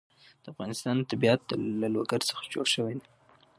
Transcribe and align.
د 0.43 0.45
افغانستان 0.53 0.95
طبیعت 1.11 1.41
له 1.81 1.87
لوگر 1.95 2.19
څخه 2.29 2.43
جوړ 2.53 2.65
شوی 2.75 2.95
دی. 3.01 3.07